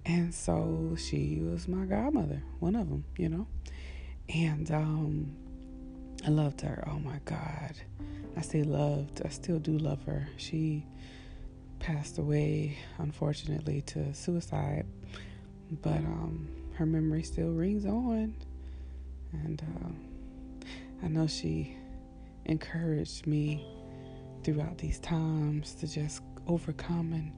And 0.09 0.33
so 0.33 0.95
she 0.97 1.39
was 1.39 1.67
my 1.67 1.85
godmother, 1.85 2.41
one 2.59 2.75
of 2.75 2.89
them, 2.89 3.05
you 3.15 3.29
know. 3.29 3.45
And 4.27 4.71
um, 4.71 5.35
I 6.25 6.29
loved 6.29 6.61
her. 6.61 6.83
Oh 6.87 6.97
my 6.97 7.19
God. 7.25 7.75
I 8.35 8.41
say 8.41 8.63
loved. 8.63 9.21
I 9.23 9.29
still 9.29 9.59
do 9.59 9.77
love 9.77 10.03
her. 10.05 10.27
She 10.37 10.83
passed 11.77 12.17
away, 12.17 12.75
unfortunately, 12.97 13.81
to 13.81 14.11
suicide. 14.15 14.87
But 15.83 15.97
um, 15.97 16.47
her 16.73 16.87
memory 16.87 17.21
still 17.21 17.51
rings 17.51 17.85
on. 17.85 18.33
And 19.31 19.61
uh, 19.61 21.05
I 21.05 21.07
know 21.07 21.27
she 21.27 21.77
encouraged 22.45 23.27
me 23.27 23.63
throughout 24.43 24.79
these 24.79 24.97
times 24.97 25.75
to 25.75 25.87
just 25.87 26.23
overcome 26.47 27.13
and 27.13 27.31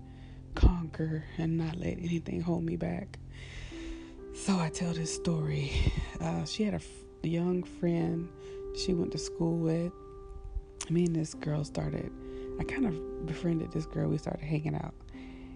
conquer 0.55 1.23
and 1.37 1.57
not 1.57 1.75
let 1.75 1.97
anything 1.97 2.41
hold 2.41 2.63
me 2.63 2.75
back. 2.75 3.17
So 4.33 4.57
I 4.57 4.69
tell 4.69 4.93
this 4.93 5.13
story. 5.13 5.71
Uh, 6.19 6.45
she 6.45 6.63
had 6.63 6.73
a, 6.73 6.77
f- 6.77 6.87
young 7.23 7.63
friend 7.63 8.29
she 8.75 8.93
went 8.93 9.11
to 9.11 9.17
school 9.17 9.57
with. 9.57 9.91
Me 10.89 11.05
and 11.05 11.15
this 11.15 11.33
girl 11.33 11.63
started, 11.63 12.11
I 12.59 12.63
kind 12.63 12.85
of 12.85 13.25
befriended 13.25 13.71
this 13.71 13.85
girl. 13.85 14.09
We 14.09 14.17
started 14.17 14.43
hanging 14.43 14.75
out. 14.75 14.93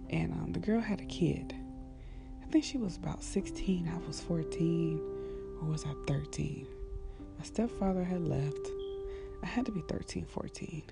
And 0.09 0.31
um, 0.33 0.51
the 0.51 0.59
girl 0.59 0.79
had 0.79 1.01
a 1.01 1.05
kid. 1.05 1.55
I 2.43 2.51
think 2.51 2.63
she 2.63 2.77
was 2.77 2.97
about 2.97 3.23
16, 3.23 3.91
I 3.93 4.07
was 4.07 4.21
14, 4.21 5.01
or 5.61 5.67
was 5.67 5.85
I 5.85 5.93
13? 6.07 6.67
My 7.37 7.43
stepfather 7.43 8.03
had 8.03 8.21
left. 8.21 8.69
I 9.43 9.47
had 9.47 9.65
to 9.65 9.71
be 9.71 9.81
13, 9.81 10.25
14. 10.25 10.83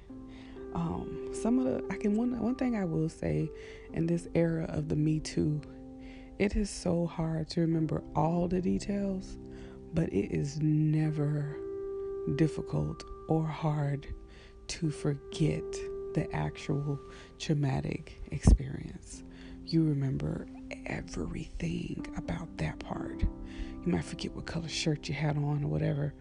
Um, 0.73 1.29
some 1.33 1.59
of 1.59 1.65
the 1.65 1.83
I 1.91 1.97
can 1.97 2.15
one 2.15 2.39
one 2.39 2.55
thing 2.55 2.75
I 2.75 2.85
will 2.85 3.09
say 3.09 3.49
in 3.93 4.05
this 4.05 4.27
era 4.33 4.65
of 4.69 4.89
the 4.89 4.95
Me 4.95 5.19
Too, 5.19 5.61
it 6.39 6.55
is 6.55 6.69
so 6.69 7.05
hard 7.05 7.49
to 7.51 7.61
remember 7.61 8.03
all 8.15 8.47
the 8.47 8.61
details, 8.61 9.37
but 9.93 10.09
it 10.09 10.33
is 10.33 10.59
never 10.61 11.57
difficult 12.35 13.03
or 13.27 13.45
hard 13.45 14.07
to 14.67 14.89
forget 14.89 15.63
the 16.13 16.27
actual 16.33 16.99
traumatic 17.39 18.21
experience. 18.31 19.23
You 19.65 19.83
remember 19.83 20.47
everything 20.85 22.05
about 22.17 22.57
that 22.57 22.79
part. 22.79 23.21
You 23.21 23.91
might 23.91 24.03
forget 24.05 24.33
what 24.35 24.45
color 24.45 24.67
shirt 24.67 25.07
you 25.07 25.13
had 25.13 25.37
on 25.37 25.63
or 25.63 25.67
whatever, 25.67 26.13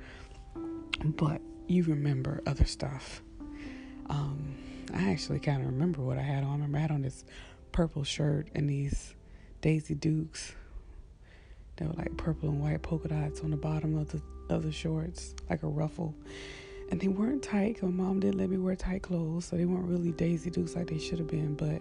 but 1.05 1.41
you 1.69 1.85
remember 1.85 2.43
other 2.47 2.65
stuff. 2.65 3.23
Um, 4.09 4.57
I 4.95 5.11
actually 5.11 5.41
kind 5.41 5.61
of 5.61 5.67
remember 5.67 6.03
what 6.03 6.19
I 6.19 6.23
had 6.23 6.45
on. 6.45 6.51
I 6.51 6.53
remember 6.53 6.79
I 6.79 6.81
had 6.83 6.91
on 6.91 7.03
this 7.03 7.25
purple 7.73 8.05
shirt 8.05 8.49
and 8.55 8.69
these 8.69 9.15
Daisy 9.61 9.95
Dukes. 9.95 10.53
They 11.77 11.87
were 11.87 11.95
like 11.95 12.17
purple 12.17 12.51
and 12.51 12.61
white 12.61 12.83
polka 12.83 13.09
dots 13.09 13.41
on 13.41 13.51
the 13.51 13.57
bottom 13.57 13.97
of 13.97 14.11
the 14.13 14.21
of 14.53 14.63
the 14.63 14.73
shorts, 14.73 15.35
like 15.49 15.63
a 15.63 15.69
ruffle. 15.69 16.15
And 16.91 17.01
they 17.01 17.09
weren't 17.09 17.43
tight. 17.43 17.83
My 17.83 17.89
mom 17.89 18.21
didn't 18.21 18.39
let 18.39 18.51
me 18.51 18.59
wear 18.59 18.77
tight 18.77 19.03
clothes, 19.03 19.47
so 19.47 19.57
they 19.57 19.65
weren't 19.65 19.87
really 19.87 20.13
Daisy 20.13 20.51
Dukes 20.51 20.77
like 20.77 20.89
they 20.89 20.99
should 20.99 21.19
have 21.19 21.29
been. 21.29 21.55
But 21.55 21.81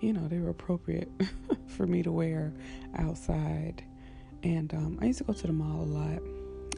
you 0.00 0.12
know, 0.12 0.28
they 0.28 0.38
were 0.38 0.50
appropriate 0.50 1.08
for 1.68 1.86
me 1.86 2.02
to 2.02 2.12
wear 2.12 2.52
outside. 2.96 3.82
And 4.42 4.74
um, 4.74 4.98
I 5.00 5.06
used 5.06 5.18
to 5.18 5.24
go 5.24 5.32
to 5.32 5.46
the 5.46 5.52
mall 5.52 5.82
a 5.82 5.84
lot. 5.84 6.22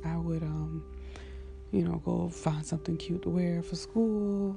I 0.04 0.16
would 0.18 0.42
um, 0.42 0.84
you 1.74 1.82
know, 1.82 2.00
go 2.04 2.28
find 2.28 2.64
something 2.64 2.96
cute 2.96 3.22
to 3.22 3.28
wear 3.28 3.60
for 3.60 3.74
school 3.74 4.56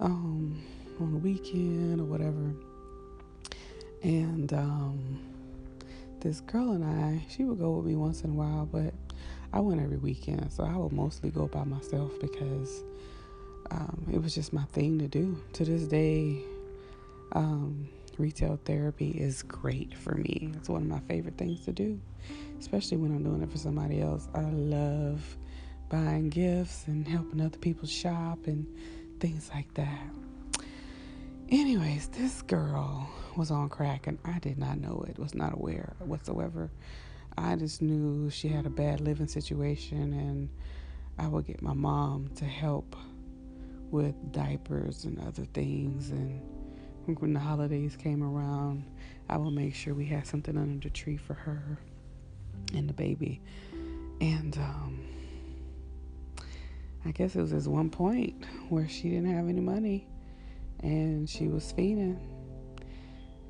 um, 0.00 0.62
on 0.98 1.12
the 1.12 1.18
weekend 1.18 2.00
or 2.00 2.04
whatever. 2.04 2.54
And 4.02 4.50
um, 4.54 5.20
this 6.20 6.40
girl 6.40 6.70
and 6.70 6.82
I, 6.82 7.22
she 7.28 7.44
would 7.44 7.58
go 7.58 7.72
with 7.72 7.84
me 7.84 7.96
once 7.96 8.22
in 8.22 8.30
a 8.30 8.32
while, 8.32 8.64
but 8.64 8.94
I 9.52 9.60
went 9.60 9.82
every 9.82 9.98
weekend. 9.98 10.50
So 10.50 10.64
I 10.64 10.74
would 10.74 10.92
mostly 10.92 11.28
go 11.28 11.48
by 11.48 11.64
myself 11.64 12.18
because 12.18 12.82
um, 13.70 14.06
it 14.10 14.22
was 14.22 14.34
just 14.34 14.54
my 14.54 14.64
thing 14.72 14.98
to 15.00 15.06
do. 15.06 15.38
To 15.52 15.66
this 15.66 15.82
day, 15.82 16.38
um, 17.32 17.86
retail 18.16 18.58
therapy 18.64 19.10
is 19.10 19.42
great 19.42 19.94
for 19.94 20.14
me. 20.14 20.52
It's 20.56 20.70
one 20.70 20.80
of 20.80 20.88
my 20.88 21.00
favorite 21.00 21.36
things 21.36 21.62
to 21.66 21.72
do, 21.72 22.00
especially 22.58 22.96
when 22.96 23.10
I'm 23.10 23.22
doing 23.22 23.42
it 23.42 23.52
for 23.52 23.58
somebody 23.58 24.00
else. 24.00 24.28
I 24.34 24.44
love 24.44 25.36
buying 25.88 26.28
gifts 26.28 26.84
and 26.86 27.06
helping 27.06 27.40
other 27.40 27.58
people 27.58 27.86
shop 27.88 28.46
and 28.46 28.66
things 29.20 29.50
like 29.54 29.72
that. 29.74 30.10
Anyways, 31.50 32.08
this 32.08 32.42
girl 32.42 33.08
was 33.36 33.50
on 33.50 33.68
crack 33.68 34.06
and 34.06 34.18
I 34.24 34.38
did 34.38 34.58
not 34.58 34.78
know 34.78 35.04
it, 35.08 35.18
was 35.18 35.34
not 35.34 35.54
aware 35.54 35.94
whatsoever. 36.00 36.70
I 37.36 37.56
just 37.56 37.80
knew 37.80 38.30
she 38.30 38.48
had 38.48 38.66
a 38.66 38.70
bad 38.70 39.00
living 39.00 39.28
situation 39.28 40.12
and 40.12 40.48
I 41.18 41.28
would 41.28 41.46
get 41.46 41.62
my 41.62 41.72
mom 41.72 42.30
to 42.36 42.44
help 42.44 42.96
with 43.90 44.14
diapers 44.32 45.04
and 45.04 45.18
other 45.20 45.46
things 45.46 46.10
and 46.10 46.42
when 47.16 47.32
the 47.32 47.40
holidays 47.40 47.96
came 47.96 48.22
around, 48.22 48.84
I 49.30 49.38
would 49.38 49.54
make 49.54 49.74
sure 49.74 49.94
we 49.94 50.04
had 50.04 50.26
something 50.26 50.58
under 50.58 50.88
the 50.88 50.92
tree 50.92 51.16
for 51.16 51.32
her 51.32 51.78
and 52.74 52.86
the 52.88 52.92
baby. 52.92 53.40
And 54.20 54.56
um, 54.58 55.07
I 57.04 57.10
guess 57.12 57.36
it 57.36 57.40
was 57.40 57.50
this 57.52 57.66
one 57.66 57.90
point 57.90 58.44
where 58.68 58.88
she 58.88 59.10
didn't 59.10 59.34
have 59.34 59.48
any 59.48 59.60
money 59.60 60.06
and 60.80 61.28
she 61.28 61.48
was 61.48 61.72
fiending. 61.72 62.18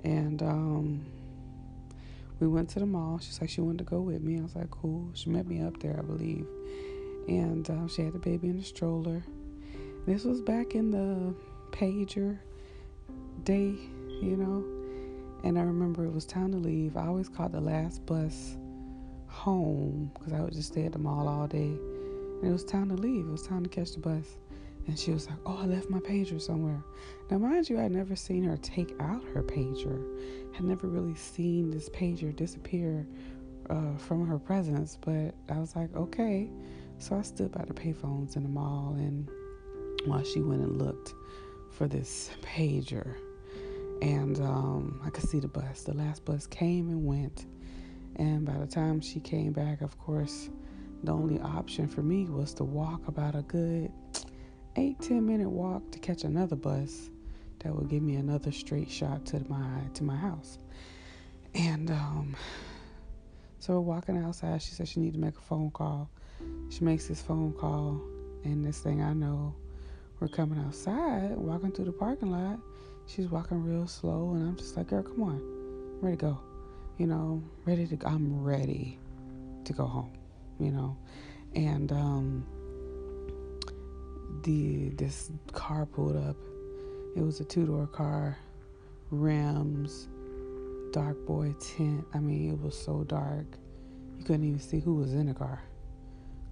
And 0.04 0.42
um, 0.42 1.06
we 2.40 2.46
went 2.46 2.68
to 2.70 2.78
the 2.78 2.86
mall. 2.86 3.18
She's 3.18 3.40
like, 3.40 3.50
she 3.50 3.60
wanted 3.60 3.78
to 3.78 3.84
go 3.84 4.00
with 4.00 4.22
me. 4.22 4.38
I 4.38 4.42
was 4.42 4.54
like, 4.54 4.70
cool. 4.70 5.10
She 5.14 5.30
met 5.30 5.46
me 5.46 5.60
up 5.60 5.80
there, 5.80 5.96
I 5.98 6.02
believe. 6.02 6.46
And 7.26 7.68
um, 7.70 7.88
she 7.88 8.02
had 8.02 8.12
the 8.12 8.18
baby 8.18 8.48
in 8.48 8.58
the 8.58 8.64
stroller. 8.64 9.22
This 10.06 10.24
was 10.24 10.40
back 10.40 10.74
in 10.74 10.90
the 10.90 11.34
pager 11.70 12.38
day, 13.44 13.74
you 14.22 14.36
know. 14.36 14.64
And 15.44 15.58
I 15.58 15.62
remember 15.62 16.04
it 16.04 16.12
was 16.12 16.24
time 16.24 16.52
to 16.52 16.58
leave. 16.58 16.96
I 16.96 17.06
always 17.06 17.28
caught 17.28 17.52
the 17.52 17.60
last 17.60 18.04
bus 18.06 18.56
home 19.26 20.10
because 20.14 20.32
I 20.32 20.40
would 20.40 20.52
just 20.52 20.72
stay 20.72 20.84
at 20.84 20.92
the 20.92 20.98
mall 20.98 21.28
all 21.28 21.46
day. 21.46 21.72
And 22.40 22.50
it 22.50 22.52
was 22.52 22.64
time 22.64 22.88
to 22.88 22.94
leave. 22.94 23.26
It 23.26 23.30
was 23.30 23.46
time 23.46 23.62
to 23.64 23.68
catch 23.68 23.92
the 23.92 24.00
bus. 24.00 24.36
And 24.86 24.98
she 24.98 25.10
was 25.10 25.28
like, 25.28 25.38
Oh, 25.44 25.58
I 25.58 25.66
left 25.66 25.90
my 25.90 25.98
pager 25.98 26.40
somewhere. 26.40 26.82
Now, 27.30 27.38
mind 27.38 27.68
you, 27.68 27.78
I'd 27.78 27.92
never 27.92 28.16
seen 28.16 28.44
her 28.44 28.56
take 28.56 28.94
out 29.00 29.22
her 29.34 29.42
pager. 29.42 30.54
Had 30.54 30.64
never 30.64 30.86
really 30.86 31.14
seen 31.14 31.70
this 31.70 31.88
pager 31.90 32.34
disappear 32.34 33.06
uh, 33.68 33.96
from 33.98 34.26
her 34.26 34.38
presence. 34.38 34.96
But 35.00 35.34
I 35.50 35.58
was 35.58 35.76
like, 35.76 35.94
Okay. 35.94 36.50
So 36.98 37.16
I 37.16 37.22
stood 37.22 37.52
by 37.52 37.64
the 37.64 37.74
payphones 37.74 38.36
in 38.36 38.42
the 38.42 38.48
mall 38.48 38.96
and 38.98 39.30
while 40.04 40.24
she 40.24 40.40
went 40.40 40.62
and 40.62 40.78
looked 40.82 41.14
for 41.70 41.86
this 41.86 42.30
pager. 42.42 43.14
And 44.02 44.40
um, 44.40 45.00
I 45.04 45.10
could 45.10 45.28
see 45.28 45.38
the 45.38 45.48
bus. 45.48 45.82
The 45.82 45.94
last 45.94 46.24
bus 46.24 46.46
came 46.46 46.88
and 46.88 47.04
went. 47.04 47.46
And 48.16 48.44
by 48.44 48.58
the 48.58 48.66
time 48.66 49.00
she 49.00 49.20
came 49.20 49.52
back, 49.52 49.80
of 49.80 49.96
course, 49.98 50.50
the 51.04 51.12
only 51.12 51.40
option 51.40 51.88
for 51.88 52.02
me 52.02 52.26
was 52.26 52.54
to 52.54 52.64
walk 52.64 53.06
about 53.08 53.34
a 53.34 53.42
good 53.42 53.90
eight, 54.76 55.00
ten 55.00 55.26
minute 55.26 55.48
walk 55.48 55.90
to 55.92 55.98
catch 55.98 56.24
another 56.24 56.56
bus 56.56 57.10
that 57.60 57.74
would 57.74 57.88
give 57.88 58.02
me 58.02 58.16
another 58.16 58.52
straight 58.52 58.90
shot 58.90 59.26
to 59.26 59.40
my 59.48 59.80
to 59.94 60.04
my 60.04 60.16
house. 60.16 60.58
And 61.54 61.90
um, 61.90 62.36
so 63.58 63.74
we're 63.74 63.80
walking 63.80 64.16
outside. 64.22 64.62
She 64.62 64.72
said 64.72 64.88
she 64.88 65.00
needed 65.00 65.14
to 65.14 65.20
make 65.20 65.36
a 65.36 65.40
phone 65.40 65.70
call. 65.70 66.10
She 66.70 66.84
makes 66.84 67.08
this 67.08 67.20
phone 67.20 67.52
call, 67.52 68.00
and 68.44 68.64
this 68.64 68.80
thing 68.80 69.02
I 69.02 69.12
know, 69.12 69.54
we're 70.20 70.28
coming 70.28 70.58
outside, 70.64 71.36
walking 71.36 71.72
through 71.72 71.86
the 71.86 71.92
parking 71.92 72.30
lot. 72.30 72.60
She's 73.06 73.28
walking 73.28 73.64
real 73.64 73.88
slow, 73.88 74.34
and 74.34 74.46
I'm 74.46 74.56
just 74.56 74.76
like, 74.76 74.88
girl, 74.88 75.02
come 75.02 75.22
on, 75.22 75.36
I'm 75.36 76.00
ready 76.00 76.16
to 76.16 76.20
go. 76.20 76.40
You 76.98 77.06
know, 77.06 77.42
ready 77.64 77.86
to. 77.86 77.98
I'm 78.06 78.42
ready 78.42 78.98
to 79.64 79.72
go 79.72 79.86
home. 79.86 80.12
You 80.58 80.72
know, 80.72 80.96
and 81.54 81.92
um, 81.92 82.46
the 84.42 84.90
this 84.90 85.30
car 85.52 85.86
pulled 85.86 86.16
up. 86.16 86.36
It 87.16 87.22
was 87.22 87.40
a 87.40 87.44
two 87.44 87.66
door 87.66 87.86
car, 87.86 88.36
rims, 89.10 90.08
dark 90.92 91.24
boy 91.26 91.54
tint. 91.58 92.04
I 92.14 92.18
mean, 92.18 92.52
it 92.52 92.60
was 92.60 92.76
so 92.76 93.04
dark 93.04 93.46
you 94.18 94.24
couldn't 94.24 94.44
even 94.44 94.60
see 94.60 94.80
who 94.80 94.96
was 94.96 95.14
in 95.14 95.26
the 95.26 95.34
car, 95.34 95.62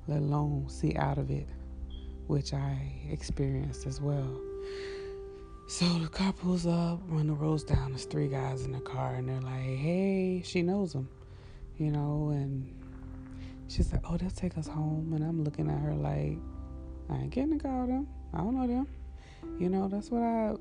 let 0.07 0.19
alone 0.19 0.69
see 0.69 0.95
out 0.97 1.19
of 1.19 1.31
it, 1.31 1.49
which 2.29 2.55
I 2.55 2.93
experienced 3.11 3.87
as 3.87 4.01
well. 4.01 4.41
So 5.69 5.85
the 5.99 6.09
car 6.09 6.33
pulls 6.33 6.65
up, 6.65 7.01
when 7.09 7.27
the 7.27 7.33
roads 7.33 7.65
down. 7.65 7.91
There's 7.91 8.05
three 8.05 8.29
guys 8.29 8.65
in 8.65 8.71
the 8.71 8.81
car, 8.81 9.17
and 9.17 9.29
they're 9.29 9.41
like, 9.41 9.63
"Hey," 9.63 10.43
she 10.45 10.63
knows 10.63 10.93
them, 10.93 11.09
you 11.77 11.91
know, 11.91 12.29
and 12.29 12.73
she's 13.69 13.93
like, 13.93 14.03
"Oh, 14.09 14.17
they'll 14.17 14.31
take 14.31 14.57
us 14.59 14.67
home," 14.67 15.13
and 15.15 15.25
I'm 15.25 15.45
looking 15.45 15.71
at 15.71 15.79
her 15.79 15.95
like 15.95 16.39
I 17.09 17.17
ain't 17.19 17.31
getting 17.31 17.59
to 17.59 17.63
call 17.63 17.87
them. 17.87 18.09
I 18.35 18.39
don't 18.39 18.57
know 18.57 18.67
them. 18.67 18.87
You 19.59 19.69
know, 19.69 19.89
that's 19.89 20.11
what 20.11 20.23
I. 20.23 20.55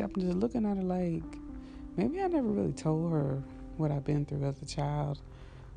I'm 0.00 0.12
just 0.16 0.36
looking 0.38 0.64
at 0.64 0.76
her 0.76 0.82
like, 0.82 1.24
maybe 1.96 2.20
I 2.22 2.26
never 2.26 2.48
really 2.48 2.72
told 2.72 3.12
her 3.12 3.42
what 3.76 3.90
I've 3.90 4.04
been 4.04 4.24
through 4.24 4.44
as 4.44 4.62
a 4.62 4.66
child, 4.66 5.20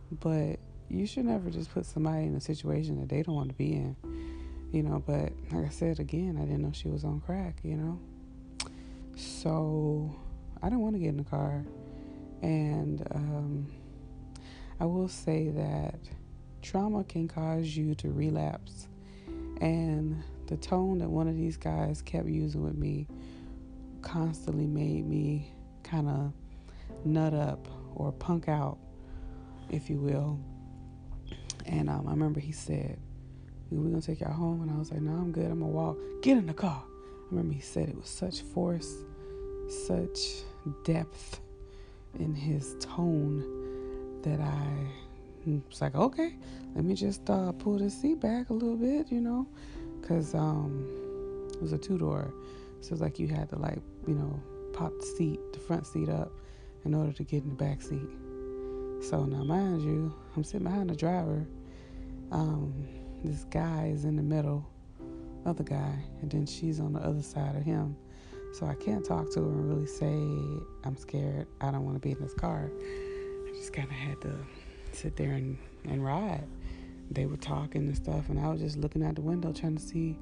but 0.10 0.58
you 0.89 1.06
should 1.06 1.26
never 1.26 1.50
just 1.50 1.74
put 1.74 1.86
somebody 1.86 2.26
in 2.26 2.36
a 2.36 2.39
situation 2.39 3.00
that 3.00 3.10
they 3.10 3.24
don't 3.24 3.36
want 3.36 3.50
to 3.50 3.56
be 3.56 3.74
in. 3.74 3.95
You 4.71 4.84
know, 4.84 5.04
but 5.06 5.34
like 5.52 5.65
I 5.65 5.69
said 5.69 6.00
again, 6.00 6.38
I 6.41 6.45
didn't 6.45 6.62
know 6.62 6.71
she 6.74 6.88
was 6.88 7.04
on 7.04 7.21
crack. 7.21 7.60
You 7.63 7.78
know, 7.78 8.00
so 9.15 10.15
I 10.62 10.69
didn't 10.69 10.82
want 10.82 10.95
to 10.95 11.00
get 11.00 11.10
in 11.10 11.17
the 11.17 11.24
car, 11.24 11.65
and 12.41 13.06
um, 13.13 13.67
I 14.80 14.86
will 14.86 15.08
say 15.08 15.50
that 15.50 16.00
trauma 16.65 17.04
can 17.04 17.28
cause 17.28 17.78
you 17.78 17.93
to 17.95 18.12
relapse 18.12 18.88
and 19.62 20.21
the 20.47 20.58
tone 20.58 20.99
that 20.99 21.10
one 21.10 21.28
of 21.28 21.36
these 21.36 21.58
guys 21.58 22.01
kept 22.01 22.28
using 22.28 22.63
with 22.63 22.75
me 22.75 23.08
constantly 24.01 24.67
made 24.67 25.08
me 25.08 25.51
kind 25.84 26.08
of 26.08 26.34
nut 27.06 27.34
up 27.34 27.67
or 27.95 28.12
punk 28.12 28.47
out, 28.47 28.78
if 29.69 29.89
you 29.89 29.97
will. 29.97 30.39
And 31.65 31.89
um, 31.89 32.08
I 32.08 32.12
remember 32.12 32.39
he 32.39 32.51
said, 32.51 32.99
We're 33.71 33.89
going 33.89 34.01
to 34.01 34.06
take 34.06 34.19
y'all 34.19 34.34
home. 34.34 34.62
And 34.62 34.71
I 34.71 34.78
was 34.78 34.91
like, 34.91 35.01
No, 35.01 35.12
I'm 35.13 35.32
good. 35.32 35.45
I'm 35.45 35.60
going 35.60 35.71
to 35.71 35.78
walk. 35.78 35.97
Get 36.21 36.38
in 36.38 36.45
the 36.45 36.54
car. 36.54 36.84
I 36.86 37.28
remember 37.32 37.54
he 37.56 37.62
said 37.62 37.89
it 37.89 37.95
with 37.95 38.08
such 38.08 38.41
force, 38.41 38.93
such 39.88 40.19
depth 40.84 41.39
in 42.19 42.36
his 42.36 42.75
tone 42.80 44.21
that 44.21 44.39
I 44.39 44.67
was 45.45 45.81
like, 45.81 45.95
okay, 45.95 46.36
let 46.75 46.84
me 46.84 46.93
just 46.93 47.29
uh, 47.29 47.51
pull 47.53 47.77
the 47.77 47.89
seat 47.89 48.19
back 48.19 48.49
a 48.49 48.53
little 48.53 48.77
bit, 48.77 49.12
you 49.12 49.21
know, 49.21 49.47
because 50.01 50.34
um, 50.34 51.47
it 51.53 51.62
was 51.62 51.71
a 51.71 51.77
two 51.77 51.97
door. 51.97 52.34
So 52.81 52.93
it's 52.93 53.01
like 53.01 53.19
you 53.19 53.27
had 53.27 53.49
to, 53.49 53.58
like, 53.58 53.79
you 54.08 54.13
know, 54.15 54.39
pop 54.73 54.91
the 54.99 55.05
seat, 55.05 55.39
the 55.53 55.60
front 55.60 55.88
seat 55.88 56.10
up 56.10 56.31
in 56.84 56.93
order 56.93 57.12
to 57.13 57.23
get 57.23 57.43
in 57.43 57.49
the 57.49 57.55
back 57.55 57.81
seat. 57.81 58.10
So 59.10 59.25
now, 59.25 59.43
mind 59.43 59.81
you, 59.81 60.13
I'm 60.36 60.43
sitting 60.43 60.65
behind 60.65 60.89
the 60.89 60.95
driver. 60.95 61.45
Um, 62.31 62.88
this 63.23 63.43
guy 63.45 63.91
is 63.93 64.05
in 64.05 64.15
the 64.15 64.23
middle, 64.23 64.65
other 65.45 65.63
guy, 65.63 66.03
and 66.21 66.31
then 66.31 66.45
she's 66.45 66.79
on 66.79 66.93
the 66.93 66.99
other 66.99 67.21
side 67.21 67.55
of 67.55 67.63
him. 67.63 67.95
So 68.53 68.65
I 68.65 68.75
can't 68.75 69.03
talk 69.03 69.31
to 69.34 69.41
her 69.41 69.49
and 69.49 69.69
really 69.69 69.88
say, 69.88 70.13
I'm 70.86 70.95
scared, 70.97 71.47
I 71.62 71.71
don't 71.71 71.84
want 71.84 71.95
to 71.95 71.99
be 71.99 72.12
in 72.12 72.21
this 72.21 72.34
car. 72.34 72.71
I 72.71 73.51
just 73.53 73.73
kind 73.73 73.89
of 73.89 73.95
had 73.95 74.21
to 74.21 74.34
sit 74.95 75.15
there 75.15 75.34
and, 75.34 75.58
and 75.86 76.03
ride. 76.03 76.47
They 77.12 77.25
were 77.25 77.38
talking 77.38 77.88
and 77.88 77.95
stuff, 77.95 78.29
and 78.29 78.39
I 78.39 78.49
was 78.49 78.62
just 78.62 78.77
looking 78.77 79.03
out 79.03 79.15
the 79.15 79.21
window 79.21 79.51
trying 79.51 79.75
to 79.77 79.81
see, 79.81 80.17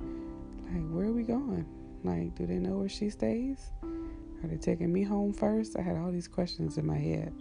like, 0.72 0.86
where 0.90 1.06
are 1.06 1.14
we 1.14 1.24
going? 1.24 1.66
Like, 2.04 2.36
do 2.36 2.46
they 2.46 2.58
know 2.58 2.78
where 2.78 2.90
she 2.90 3.10
stays? 3.10 3.60
Are 3.82 4.48
they 4.48 4.58
taking 4.58 4.92
me 4.92 5.04
home 5.04 5.32
first? 5.32 5.78
I 5.78 5.82
had 5.82 5.96
all 5.96 6.12
these 6.12 6.28
questions 6.28 6.78
in 6.78 6.86
my 6.86 6.98
head. 6.98 7.34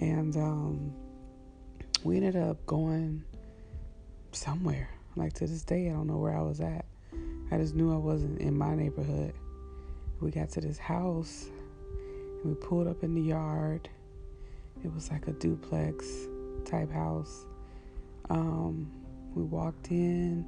And 0.00 0.34
um, 0.36 0.94
we 2.02 2.16
ended 2.16 2.36
up 2.36 2.64
going 2.64 3.22
somewhere. 4.32 4.88
Like, 5.16 5.34
to 5.34 5.46
this 5.46 5.62
day, 5.62 5.90
I 5.90 5.92
don't 5.92 6.06
know 6.06 6.16
where 6.16 6.36
I 6.36 6.40
was 6.40 6.60
at. 6.60 6.86
I 7.50 7.58
just 7.58 7.74
knew 7.74 7.92
I 7.92 7.98
wasn't 7.98 8.40
in 8.40 8.56
my 8.56 8.74
neighborhood. 8.74 9.34
We 10.20 10.30
got 10.30 10.48
to 10.50 10.62
this 10.62 10.78
house, 10.78 11.50
and 12.42 12.44
we 12.46 12.54
pulled 12.54 12.86
up 12.86 13.02
in 13.02 13.14
the 13.14 13.20
yard. 13.20 13.90
It 14.82 14.94
was 14.94 15.10
like 15.10 15.28
a 15.28 15.32
duplex 15.32 16.06
type 16.64 16.90
house. 16.90 17.46
Um, 18.30 18.90
we 19.34 19.42
walked 19.42 19.90
in. 19.90 20.44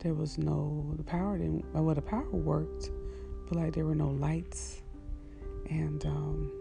There 0.00 0.14
was 0.14 0.38
no 0.38 0.94
the 0.96 1.02
power 1.02 1.38
didn't 1.38 1.64
well 1.74 1.94
the 1.94 2.02
power 2.02 2.30
worked, 2.30 2.90
but 3.48 3.58
like 3.58 3.74
there 3.74 3.84
were 3.84 3.94
no 3.94 4.08
lights, 4.08 4.82
and 5.68 6.04
um, 6.06 6.52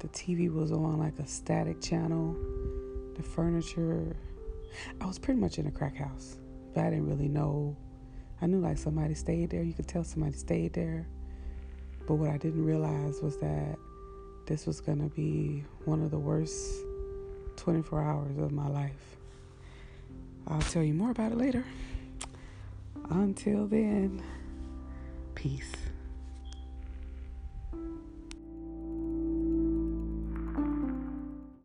the 0.00 0.08
TV 0.08 0.52
was 0.52 0.70
on 0.72 0.98
like 0.98 1.18
a 1.18 1.26
static 1.26 1.80
channel. 1.80 2.36
The 3.16 3.22
furniture, 3.22 4.16
I 5.00 5.06
was 5.06 5.18
pretty 5.18 5.40
much 5.40 5.58
in 5.58 5.66
a 5.66 5.70
crack 5.70 5.96
house, 5.96 6.36
but 6.74 6.84
I 6.84 6.90
didn't 6.90 7.08
really 7.08 7.28
know. 7.28 7.76
I 8.40 8.46
knew 8.46 8.60
like 8.60 8.78
somebody 8.78 9.14
stayed 9.14 9.50
there. 9.50 9.62
You 9.62 9.72
could 9.72 9.88
tell 9.88 10.04
somebody 10.04 10.36
stayed 10.36 10.74
there, 10.74 11.08
but 12.06 12.14
what 12.14 12.30
I 12.30 12.36
didn't 12.36 12.64
realize 12.64 13.20
was 13.22 13.38
that 13.38 13.76
this 14.46 14.66
was 14.66 14.80
gonna 14.80 15.08
be 15.08 15.64
one 15.84 16.02
of 16.02 16.10
the 16.10 16.18
worst 16.18 16.84
24 17.58 18.02
hours 18.02 18.38
of 18.38 18.52
my 18.52 18.68
life. 18.68 18.92
I'll 20.46 20.60
tell 20.60 20.82
you 20.82 20.94
more 20.94 21.10
about 21.10 21.32
it 21.32 21.38
later. 21.38 21.64
Until 23.10 23.66
then, 23.66 24.22
peace. 25.34 25.72